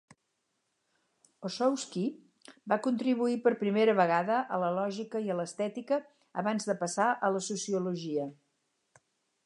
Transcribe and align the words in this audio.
Ossowski 1.49 2.05
va 2.73 2.77
contribuir 2.87 3.37
per 3.43 3.53
primera 3.61 3.95
vegada 3.99 4.39
a 4.57 4.59
la 4.65 4.73
lògica 4.79 5.23
i 5.27 5.31
a 5.35 5.39
l'estètica 5.41 6.01
abans 6.45 6.67
de 6.71 6.79
passar 6.85 7.11
a 7.29 7.33
la 7.37 7.45
sociologia. 7.51 8.29